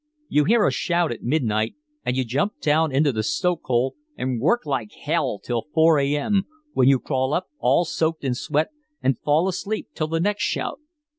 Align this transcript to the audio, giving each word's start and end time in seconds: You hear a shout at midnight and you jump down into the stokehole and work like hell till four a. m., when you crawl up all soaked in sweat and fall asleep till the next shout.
You 0.29 0.45
hear 0.45 0.65
a 0.65 0.71
shout 0.71 1.11
at 1.11 1.21
midnight 1.21 1.75
and 2.03 2.17
you 2.17 2.25
jump 2.25 2.59
down 2.59 2.91
into 2.91 3.11
the 3.11 3.21
stokehole 3.21 3.93
and 4.17 4.41
work 4.41 4.65
like 4.65 4.91
hell 4.93 5.37
till 5.37 5.67
four 5.75 5.99
a. 5.99 6.15
m., 6.17 6.47
when 6.73 6.87
you 6.87 6.99
crawl 6.99 7.35
up 7.35 7.49
all 7.59 7.85
soaked 7.85 8.23
in 8.23 8.33
sweat 8.33 8.69
and 9.03 9.19
fall 9.19 9.47
asleep 9.47 9.89
till 9.93 10.07
the 10.07 10.19
next 10.19 10.41
shout. 10.41 10.79